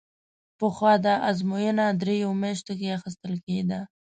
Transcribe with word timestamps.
پخوا 0.57 0.93
دا 1.05 1.13
ازموینه 1.29 1.85
درېیو 2.01 2.29
میاشتو 2.41 2.73
کې 2.79 2.95
اخیستل 2.97 3.33
کېده. 3.45 3.79